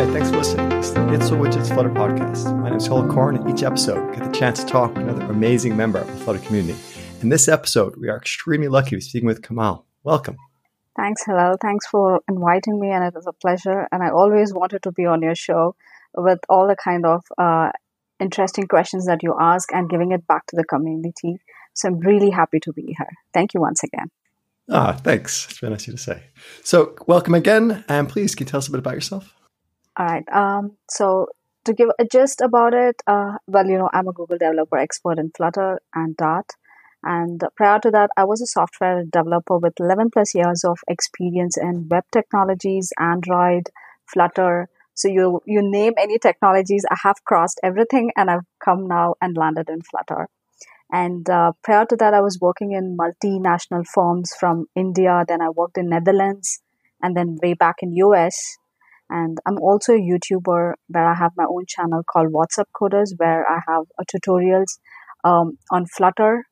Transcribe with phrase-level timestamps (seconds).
[0.00, 0.72] Hi, thanks for listening.
[0.72, 2.58] It's the It's All Widgets Flutter podcast.
[2.58, 5.06] My name is Hillel Coren, and each episode we get the chance to talk with
[5.06, 6.78] another amazing member of the Flutter community.
[7.20, 9.84] In this episode, we are extremely lucky to be speaking with Kamal.
[10.02, 10.38] Welcome.
[10.96, 11.58] Thanks, Hillel.
[11.60, 13.88] Thanks for inviting me, and it is a pleasure.
[13.92, 15.76] And I always wanted to be on your show
[16.16, 17.68] with all the kind of uh,
[18.18, 21.42] interesting questions that you ask and giving it back to the community.
[21.74, 23.12] So I'm really happy to be here.
[23.34, 24.10] Thank you once again.
[24.70, 25.46] Ah, thanks.
[25.50, 26.22] It's very nice of you to say.
[26.64, 29.34] So, welcome again, and please, can you tell us a bit about yourself?
[29.96, 30.24] All right.
[30.32, 31.26] Um, so,
[31.64, 35.18] to give a gist about it, uh, well, you know, I'm a Google developer expert
[35.18, 36.46] in Flutter and Dart.
[37.02, 41.56] And prior to that, I was a software developer with 11 plus years of experience
[41.56, 43.70] in web technologies, Android,
[44.06, 44.68] Flutter.
[44.94, 49.36] So you you name any technologies, I have crossed everything, and I've come now and
[49.36, 50.28] landed in Flutter.
[50.92, 55.24] And uh, prior to that, I was working in multinational firms from India.
[55.28, 56.60] Then I worked in Netherlands,
[57.02, 58.58] and then way back in US.
[59.10, 63.44] And I'm also a YouTuber where I have my own channel called WhatsApp Coders, where
[63.50, 64.78] I have uh, tutorials
[65.24, 66.44] um, on Flutter,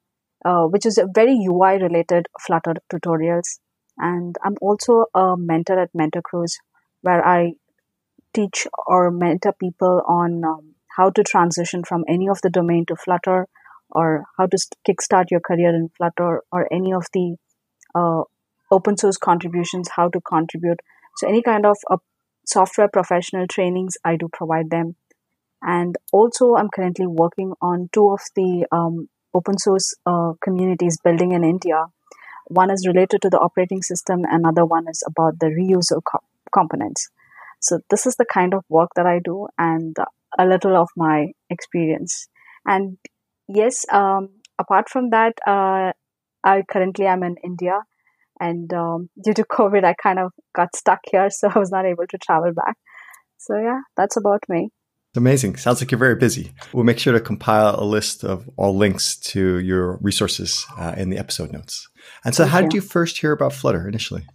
[0.45, 3.61] uh, which is a very UI related Flutter tutorials.
[3.97, 6.55] And I'm also a mentor at MentorCruise,
[7.03, 7.53] where I
[8.35, 12.97] teach or mentor people on um, how to transition from any of the domain to
[12.97, 13.47] Flutter
[13.91, 17.37] or how to kickstart your career in Flutter or any of the
[17.95, 18.23] uh,
[18.71, 20.81] open source contributions, how to contribute.
[21.17, 21.97] So, any kind of uh,
[22.49, 24.97] software professional trainings, I do provide them.
[25.63, 31.33] And also, I'm currently working on two of the um, open source uh, communities building
[31.33, 31.87] in India.
[32.47, 36.23] One is related to the operating system, another one is about the reuse of co-
[36.53, 37.09] components.
[37.61, 39.97] So, this is the kind of work that I do and
[40.39, 42.29] a little of my experience.
[42.67, 42.99] And
[43.49, 45.93] yes, um, apart from that, uh,
[46.45, 47.81] I currently am in India,
[48.41, 51.87] and um, due to COVID, I kind of got stuck here, so I was not
[51.87, 52.77] able to travel back.
[53.39, 54.71] So yeah, that's about me.
[55.17, 55.57] Amazing.
[55.57, 56.53] Sounds like you're very busy.
[56.73, 61.09] We'll make sure to compile a list of all links to your resources uh, in
[61.11, 61.89] the episode notes.
[62.25, 62.65] And so, Thank how you.
[62.65, 64.27] did you first hear about Flutter initially?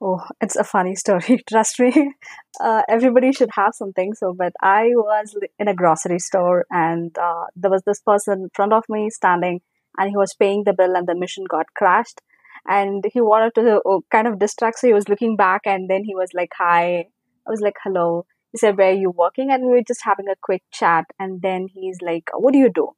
[0.00, 1.42] Oh, it's a funny story.
[1.48, 2.12] Trust me.
[2.60, 4.14] Uh, everybody should have something.
[4.14, 8.48] So, but I was in a grocery store and uh, there was this person in
[8.54, 9.60] front of me standing
[9.98, 12.20] and he was paying the bill and the machine got crashed.
[12.68, 14.78] And he wanted to uh, kind of distract.
[14.78, 17.06] So he was looking back and then he was like, hi.
[17.46, 18.26] I was like, hello.
[18.52, 19.50] He said, where are you working?
[19.50, 21.06] And we were just having a quick chat.
[21.18, 22.90] And then he's like, what do you do?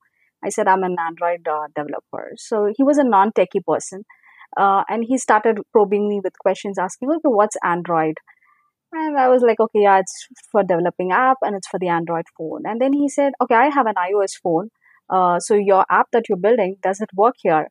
[0.44, 2.32] I said, I'm an Android uh, developer.
[2.36, 4.04] So he was a non techie person.
[4.56, 8.14] Uh, and he started probing me with questions, asking, okay, what's Android?
[8.92, 12.25] And I was like, okay, yeah, it's for developing app and it's for the Android
[12.37, 12.62] phone.
[12.64, 14.70] And then he said, okay, I have an iOS phone.
[15.08, 17.69] Uh, so your app that you're building, does it work here?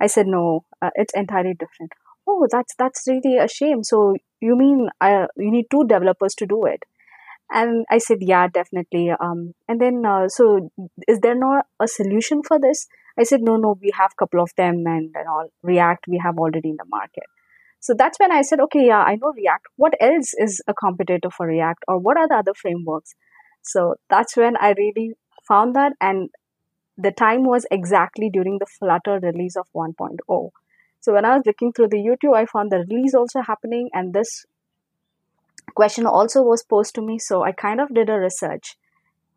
[0.00, 1.92] I said, no, uh, it's entirely different.
[2.26, 3.82] Oh, that's that's really a shame.
[3.82, 6.82] So you mean uh, you need two developers to do it?
[7.50, 9.10] And I said, yeah, definitely.
[9.10, 10.70] Um, and then, uh, so
[11.06, 12.86] is there not a solution for this?
[13.18, 16.18] I said, no, no, we have a couple of them and, and all React we
[16.24, 17.24] have already in the market.
[17.80, 19.66] So that's when I said, okay, yeah, I know React.
[19.76, 23.14] What else is a competitor for React or what are the other frameworks?
[23.60, 25.12] So that's when I really
[25.46, 25.92] found that.
[26.00, 26.30] And
[26.96, 30.50] the time was exactly during the Flutter release of 1.0.
[31.00, 34.12] So when I was looking through the YouTube, I found the release also happening and
[34.14, 34.46] this
[35.74, 37.18] question also was posed to me.
[37.18, 38.76] So I kind of did a research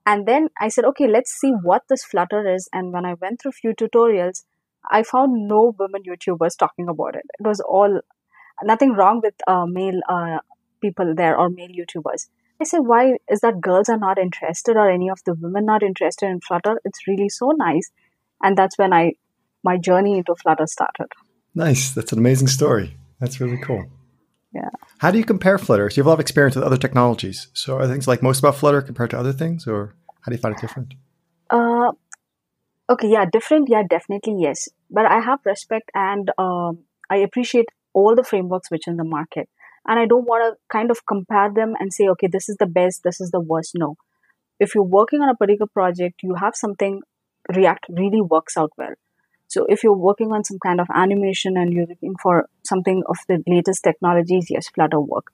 [0.05, 2.69] and then I said, okay, let's see what this Flutter is.
[2.71, 4.43] And when I went through few tutorials,
[4.89, 7.23] I found no women YouTubers talking about it.
[7.39, 8.01] It was all
[8.63, 10.39] nothing wrong with uh, male uh,
[10.81, 12.27] people there or male YouTubers.
[12.61, 15.83] I say, why is that girls are not interested or any of the women not
[15.83, 16.79] interested in Flutter?
[16.85, 17.91] It's really so nice.
[18.41, 19.13] And that's when I
[19.63, 21.07] my journey into Flutter started.
[21.53, 21.91] Nice.
[21.91, 22.97] That's an amazing story.
[23.19, 23.85] That's really cool.
[24.53, 24.69] Yeah.
[24.99, 25.89] How do you compare Flutter?
[25.89, 27.47] So you have a lot of experience with other technologies.
[27.53, 30.41] So are things like most about Flutter compared to other things, or how do you
[30.41, 30.93] find it different?
[31.49, 31.91] Uh,
[32.89, 33.69] okay, yeah, different.
[33.69, 34.69] Yeah, definitely yes.
[34.89, 36.79] But I have respect and um,
[37.09, 39.49] I appreciate all the frameworks which in the market,
[39.87, 42.65] and I don't want to kind of compare them and say, okay, this is the
[42.65, 43.71] best, this is the worst.
[43.75, 43.95] No,
[44.59, 47.01] if you're working on a particular project, you have something
[47.55, 48.95] React really works out well.
[49.47, 53.17] So if you're working on some kind of animation and you're looking for something of
[53.27, 55.27] the latest technologies, yes, Flutter work.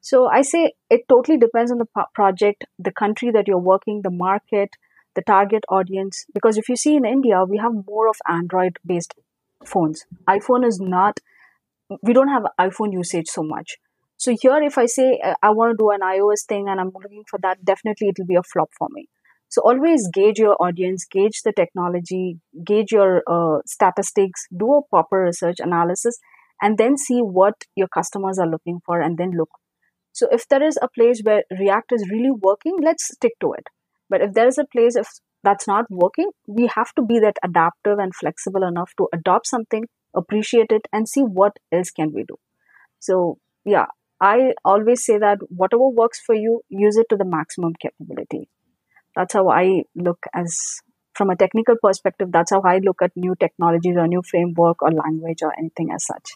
[0.00, 4.10] So I say it totally depends on the project, the country that you're working, the
[4.10, 4.70] market,
[5.14, 6.24] the target audience.
[6.32, 9.14] Because if you see in India, we have more of Android based
[9.64, 10.06] phones.
[10.26, 11.20] iPhone is not,
[12.02, 13.76] we don't have iPhone usage so much.
[14.20, 16.90] So here, if I say uh, I want to do an iOS thing and I'm
[16.94, 19.08] looking for that, definitely it will be a flop for me.
[19.48, 25.22] So always gauge your audience, gauge the technology, gauge your uh, statistics, do a proper
[25.24, 26.18] research analysis,
[26.62, 29.50] and then see what your customers are looking for, and then look
[30.12, 33.68] So if there is a place where React is really working, let's stick to it.
[34.10, 35.08] But if there is a place if
[35.42, 39.84] that's not working, we have to be that adaptive and flexible enough to adopt something,
[40.14, 42.36] appreciate it, and see what else can we do.
[42.98, 43.86] So yeah,
[44.20, 48.48] I always say that whatever works for you, use it to the maximum capability.
[49.16, 50.56] That's how I look as
[51.14, 52.28] from a technical perspective.
[52.30, 56.06] That's how I look at new technologies or new framework or language or anything as
[56.06, 56.32] such.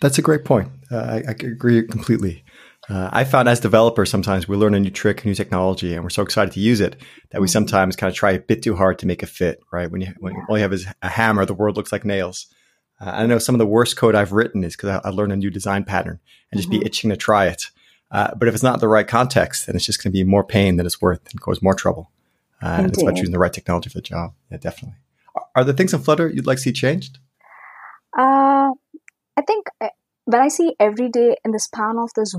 [0.00, 0.68] That's a great point.
[0.90, 2.44] Uh, I, I agree completely.
[2.88, 6.04] Uh, I found as developers, sometimes we learn a new trick, a new technology, and
[6.04, 6.96] we're so excited to use it
[7.30, 7.52] that we mm-hmm.
[7.52, 9.90] sometimes kind of try a bit too hard to make it fit, right?
[9.90, 12.46] When you, when you have is a hammer, the world looks like nails.
[13.00, 15.32] Uh, I know some of the worst code I've written is because I, I, learned
[15.32, 16.18] a new design pattern
[16.50, 16.80] and just mm-hmm.
[16.80, 17.70] be itching to try it.
[18.10, 20.44] Uh, but if it's not the right context, then it's just going to be more
[20.44, 22.10] pain than it's worth and cause more trouble.
[22.62, 24.32] Uh, it's about choosing the right technology for the job.
[24.50, 24.96] Yeah, definitely.
[25.34, 27.18] Are, are there things in Flutter you'd like to see changed?
[28.16, 28.70] Uh,
[29.36, 29.88] I think uh,
[30.24, 32.34] when I see every day in the span of this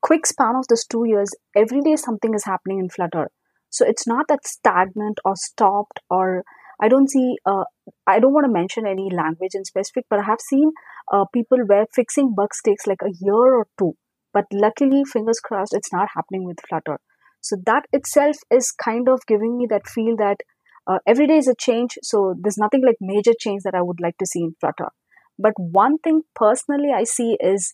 [0.00, 3.30] quick span of this two years, every day something is happening in Flutter.
[3.68, 6.44] So it's not that stagnant or stopped or
[6.82, 7.64] I don't see, uh,
[8.06, 10.72] I don't want to mention any language in specific, but I have seen
[11.12, 13.94] uh, people where fixing bugs takes like a year or two.
[14.32, 16.98] But luckily, fingers crossed, it's not happening with Flutter.
[17.40, 20.38] So that itself is kind of giving me that feel that
[20.86, 21.98] uh, every day is a change.
[22.02, 24.90] So there's nothing like major change that I would like to see in Flutter.
[25.38, 27.72] But one thing personally I see is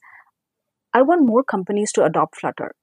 [0.95, 2.75] I want more companies to adopt Flutter.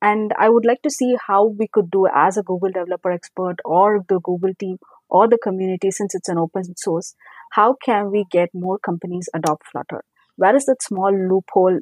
[0.00, 3.56] And I would like to see how we could do as a Google developer expert
[3.64, 4.76] or the Google team
[5.08, 7.14] or the community, since it's an open source,
[7.52, 10.04] how can we get more companies adopt Flutter?
[10.36, 11.80] Where is that small loophole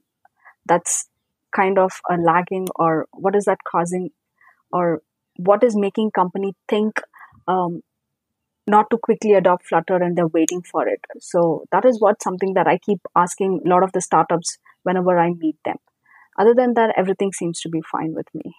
[0.66, 1.08] that's
[1.54, 4.10] kind of a lagging or what is that causing
[4.72, 5.02] or
[5.36, 7.00] what is making company think
[7.46, 7.82] um,
[8.66, 11.00] not to quickly adopt flutter and they're waiting for it?
[11.20, 15.18] So that is what something that i keep asking a lot of the startups whenever
[15.18, 15.76] i meet them.
[16.38, 18.54] Other than that everything seems to be fine with me.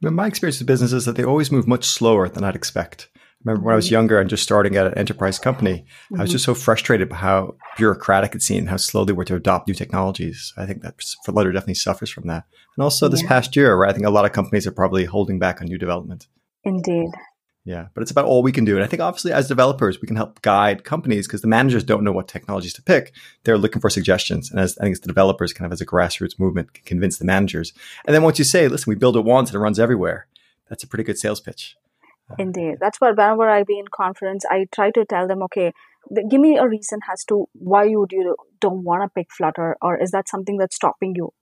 [0.00, 3.08] My experience with business is that they always move much slower than i'd expect
[3.46, 6.16] remember when I was younger and just starting at an enterprise company, mm-hmm.
[6.16, 6.34] I was mm-hmm.
[6.34, 9.74] just so frustrated by how bureaucratic it seemed, how slow they were to adopt new
[9.74, 10.52] technologies.
[10.56, 12.44] I think that Flutter definitely suffers from that.
[12.76, 13.28] And also this yeah.
[13.28, 15.78] past year, where I think a lot of companies are probably holding back on new
[15.78, 16.26] development.
[16.64, 17.10] Indeed.
[17.64, 18.76] Yeah, but it's about all we can do.
[18.76, 22.04] And I think obviously as developers, we can help guide companies because the managers don't
[22.04, 23.12] know what technologies to pick.
[23.42, 24.52] They're looking for suggestions.
[24.52, 27.18] And as I think it's the developers kind of as a grassroots movement can convince
[27.18, 27.72] the managers.
[28.04, 30.28] And then once you say, listen, we build it once and it runs everywhere,
[30.68, 31.76] that's a pretty good sales pitch.
[32.38, 32.76] Indeed.
[32.80, 35.72] That's what whenever I be in conference, I try to tell them, okay,
[36.28, 39.96] give me a reason as to why you do, don't want to pick Flutter, or
[40.00, 41.32] is that something that's stopping you?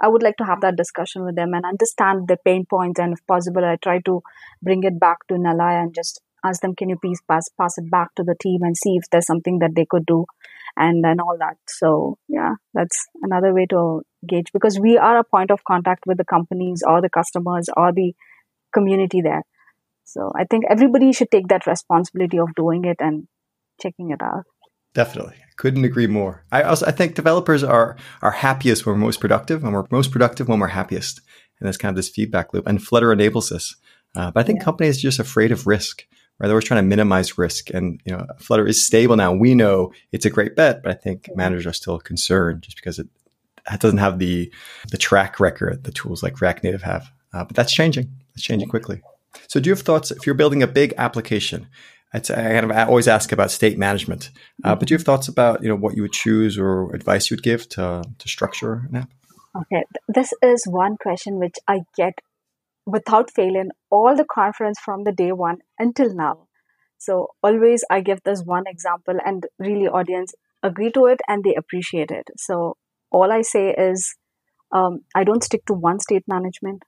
[0.00, 2.98] I would like to have that discussion with them and understand the pain points.
[2.98, 4.22] And if possible, I try to
[4.62, 7.90] bring it back to Nilay and just ask them, can you please pass, pass it
[7.90, 10.24] back to the team and see if there's something that they could do
[10.74, 11.58] and, and all that.
[11.68, 16.16] So yeah, that's another way to gauge because we are a point of contact with
[16.16, 18.14] the companies or the customers or the
[18.72, 19.42] community there.
[20.04, 23.28] So I think everybody should take that responsibility of doing it and
[23.80, 24.44] checking it out.
[24.94, 25.36] Definitely.
[25.56, 26.44] Couldn't agree more.
[26.50, 30.10] I also I think developers are are happiest when we're most productive and we're most
[30.10, 31.20] productive when we're happiest.
[31.60, 32.66] And that's kind of this feedback loop.
[32.66, 33.76] And Flutter enables this.
[34.16, 34.64] Uh, but I think yeah.
[34.64, 36.04] companies are just afraid of risk.
[36.38, 36.46] Right?
[36.46, 37.70] They're always trying to minimize risk.
[37.70, 39.32] And you know, Flutter is stable now.
[39.32, 42.98] We know it's a great bet, but I think managers are still concerned just because
[42.98, 43.08] it,
[43.70, 44.52] it doesn't have the
[44.90, 47.10] the track record the tools like React Native have.
[47.32, 48.10] Uh, but that's changing.
[48.34, 49.02] It's changing quickly.
[49.48, 51.68] So, do you have thoughts if you're building a big application?
[52.12, 54.30] I kind of always ask about state management,
[54.64, 57.30] uh, but do you have thoughts about you know what you would choose or advice
[57.30, 59.10] you would give to to structure an app?
[59.56, 62.14] Okay, this is one question which I get
[62.86, 66.48] without failing all the conference from the day one until now.
[66.98, 71.54] So always I give this one example, and really audience agree to it and they
[71.54, 72.28] appreciate it.
[72.36, 72.76] So
[73.10, 74.14] all I say is
[74.72, 76.82] um, I don't stick to one state management.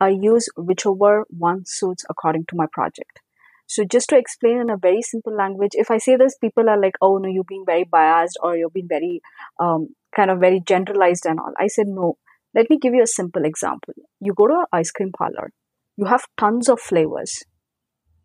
[0.00, 3.20] I use whichever one suits according to my project.
[3.66, 6.80] So just to explain in a very simple language, if I say this, people are
[6.80, 9.20] like, "Oh no, you're being very biased, or you're being very
[9.58, 12.16] um, kind of very generalized and all." I said, "No.
[12.54, 13.94] Let me give you a simple example.
[14.20, 15.50] You go to an ice cream parlor.
[15.96, 17.42] You have tons of flavors.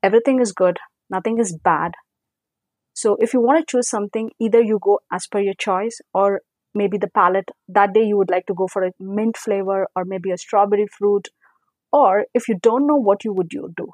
[0.03, 0.79] Everything is good.
[1.09, 1.93] Nothing is bad.
[2.93, 6.41] So if you want to choose something, either you go as per your choice, or
[6.73, 10.05] maybe the palette that day you would like to go for a mint flavor, or
[10.05, 11.27] maybe a strawberry fruit,
[11.91, 13.93] or if you don't know what you would you do,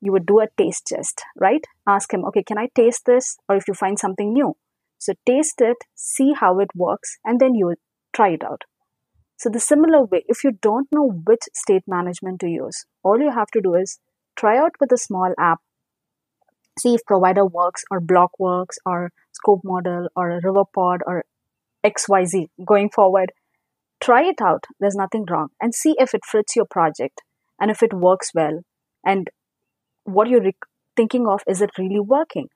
[0.00, 1.64] you would do a taste test, right?
[1.86, 3.36] Ask him, okay, can I taste this?
[3.48, 4.56] Or if you find something new.
[4.98, 7.74] So taste it, see how it works, and then you
[8.14, 8.62] try it out.
[9.36, 13.30] So the similar way, if you don't know which state management to use, all you
[13.30, 13.98] have to do is
[14.36, 15.58] try out with a small app.
[16.78, 21.24] See if provider works or BLoC works or scope model or a river pod or
[21.84, 23.32] XYZ going forward
[24.04, 24.64] try it out.
[24.78, 25.48] There's nothing wrong.
[25.60, 27.22] And see if it fits your project
[27.60, 28.60] and if it works well.
[29.04, 29.30] And
[30.04, 30.56] what you're re-
[30.96, 32.48] thinking of, is it really working?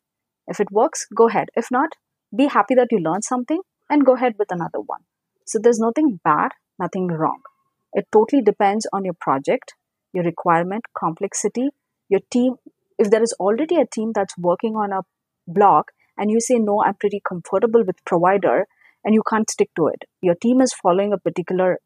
[0.46, 1.48] If it works, go ahead.
[1.54, 1.90] If not,
[2.34, 5.00] be happy that you learned something and go ahead with another one.
[5.46, 7.40] So there's nothing bad, nothing wrong.
[7.92, 9.74] It totally depends on your project,
[10.12, 11.70] your requirement, complexity,
[12.08, 12.56] your team.
[12.98, 15.02] If there is already a team that's working on a
[15.50, 15.84] BLoC
[16.16, 18.66] and you say, no, I'm pretty comfortable with provider
[19.04, 20.04] and you can't stick to it.
[20.20, 21.78] Your team is following a particular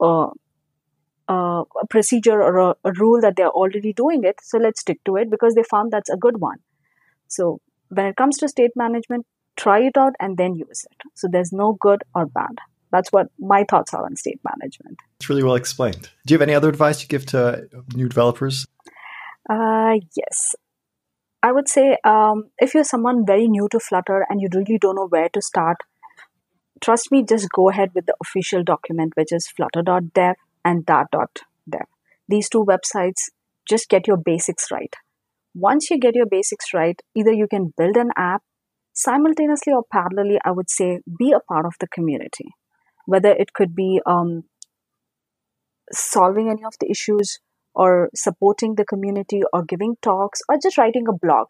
[0.00, 0.28] uh,
[1.28, 4.36] uh, a procedure or a, a rule that they're already doing it.
[4.42, 6.58] So let's stick to it because they found that's a good one.
[7.26, 10.96] So when it comes to state management, try it out and then use it.
[11.14, 12.56] So there's no good or bad.
[12.90, 14.98] That's what my thoughts are on state management.
[15.20, 16.08] It's really well explained.
[16.24, 18.66] Do you have any other advice you give to new developers?
[19.48, 20.54] Uh, yes.
[21.42, 24.96] I would say um, if you're someone very new to Flutter and you really don't
[24.96, 25.76] know where to start,
[26.80, 31.86] trust me, just go ahead with the official document, which is flutter.dev and dart.dev.
[32.28, 33.30] These two websites,
[33.68, 34.94] just get your basics right.
[35.54, 38.42] Once you get your basics right, either you can build an app
[38.92, 42.50] simultaneously or parallelly, I would say be a part of the community.
[43.06, 44.44] Whether it could be um,
[45.92, 47.40] solving any of the issues
[47.74, 51.46] or supporting the community or giving talks or just writing a blog.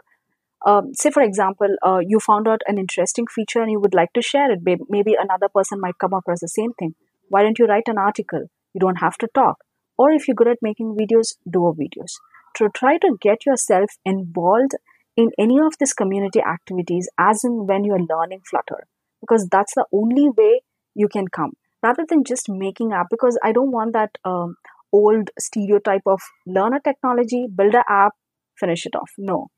[0.66, 4.12] Um, say, for example, uh, you found out an interesting feature and you would like
[4.14, 4.60] to share it.
[4.64, 6.94] Maybe another person might come across the same thing.
[7.28, 8.48] Why don't you write an article?
[8.78, 9.56] You don't have to talk.
[9.96, 12.12] Or if you're good at making videos, do a videos.
[12.58, 14.76] To try to get yourself involved
[15.16, 18.86] in any of these community activities as in when you're learning Flutter,
[19.20, 20.60] because that's the only way
[20.94, 21.54] you can come.
[21.82, 24.54] Rather than just making app, because I don't want that um,
[24.92, 28.12] old stereotype of learn a technology, build an app,
[28.60, 29.10] finish it off.
[29.18, 29.48] No.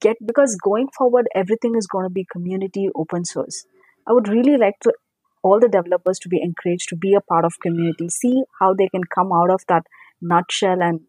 [0.00, 3.64] Get because going forward everything is going to be community open source.
[4.06, 4.92] I would really like to
[5.42, 8.88] all the developers to be encouraged to be a part of community, see how they
[8.88, 9.84] can come out of that
[10.20, 11.00] nutshell and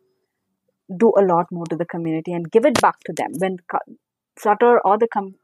[0.97, 3.31] do a lot more to the community and give it back to them.
[3.37, 3.57] When
[4.39, 5.35] Flutter or the com-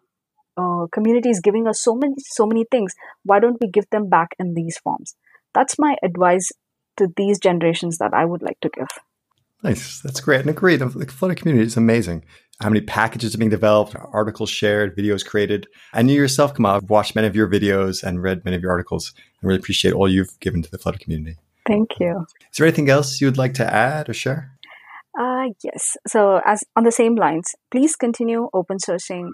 [0.57, 4.09] uh, community is giving us so many so many things, why don't we give them
[4.09, 5.15] back in these forms?
[5.53, 6.51] That's my advice
[6.97, 8.87] to these generations that I would like to give.
[9.63, 10.01] Nice.
[10.01, 10.41] That's great.
[10.41, 10.77] And agreed.
[10.77, 12.23] The Flutter community is amazing.
[12.59, 15.67] How many packages are being developed, articles shared, videos created.
[15.93, 18.71] And you yourself, Kamal, have watched many of your videos and read many of your
[18.71, 21.37] articles and really appreciate all you've given to the Flutter community.
[21.67, 22.25] Thank you.
[22.51, 24.57] Is there anything else you would like to add or share?
[25.19, 25.97] Uh, yes.
[26.07, 29.31] So, as on the same lines, please continue open sourcing.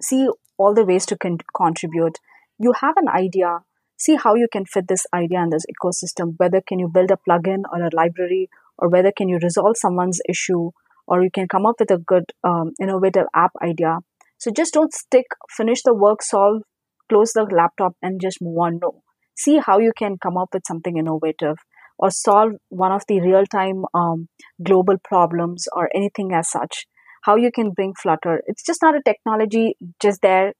[0.00, 2.18] See all the ways to con- contribute.
[2.58, 3.60] You have an idea.
[3.96, 6.34] See how you can fit this idea in this ecosystem.
[6.38, 10.20] Whether can you build a plugin or a library or whether can you resolve someone's
[10.28, 10.70] issue
[11.06, 13.98] or you can come up with a good um, innovative app idea.
[14.38, 16.62] So just don't stick finish the work solve
[17.08, 18.78] close the laptop and just move on.
[18.80, 19.02] No.
[19.36, 21.56] See how you can come up with something innovative
[21.98, 24.28] or solve one of the real time um,
[24.62, 26.86] global problems or anything as such.
[27.24, 28.42] How you can bring flutter.
[28.46, 30.52] It's just not a technology just there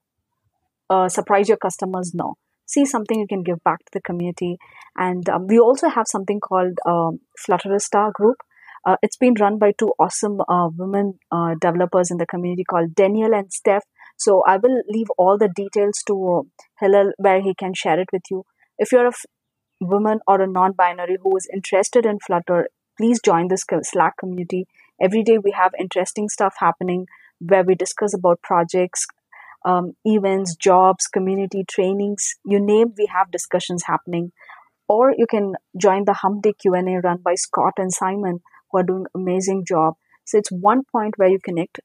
[0.91, 2.13] uh, surprise your customers.
[2.15, 2.35] No.
[2.67, 4.57] See something you can give back to the community.
[4.97, 8.37] And um, we also have something called um, Flutterista Group.
[8.87, 12.95] Uh, it's been run by two awesome uh, women uh, developers in the community called
[12.95, 13.85] Daniel and Steph.
[14.17, 16.15] So I will leave all the details to
[16.45, 18.45] uh, Hillel where he can share it with you.
[18.79, 19.25] If you're a f-
[19.81, 24.67] woman or a non-binary who is interested in Flutter, please join this Slack community.
[25.01, 27.07] Every day we have interesting stuff happening
[27.41, 29.07] where we discuss about projects,
[29.65, 34.33] um, events, jobs, community trainings, you name, we have discussions happening.
[34.89, 38.41] Or you can join the Hump Day Q&A run by Scott and Simon,
[38.75, 39.95] who are doing amazing job.
[40.25, 41.81] So it's one point where you connect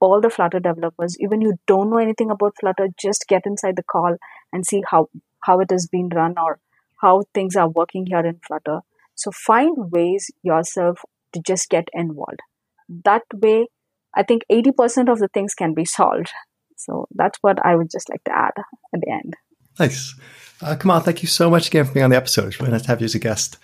[0.00, 1.16] all the Flutter developers.
[1.20, 4.16] Even you don't know anything about Flutter, just get inside the call
[4.52, 5.08] and see how,
[5.40, 6.58] how it has been run or
[7.00, 8.80] how things are working here in Flutter.
[9.14, 11.00] So find ways yourself
[11.32, 12.40] to just get involved.
[12.88, 13.68] That way,
[14.14, 16.30] I think 80% of the things can be solved.
[16.76, 18.52] So that's what I would just like to add
[18.94, 19.34] at the end.
[19.78, 20.14] Nice.
[20.60, 22.48] Uh, Kamal, thank you so much again for being on the episode.
[22.48, 23.58] It's really nice to have you as a guest.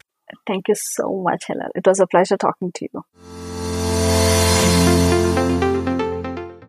[0.46, 1.70] Thank you so much, Hillel.
[1.75, 3.50] It was a pleasure talking to you.